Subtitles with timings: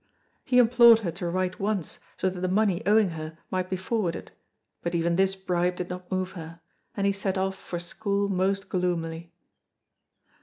[0.43, 4.31] He implored her to write once, so that the money owing her might be forwarded,
[4.81, 6.59] but even this bribe did not move her,
[6.97, 9.31] and he set off for school most gloomily.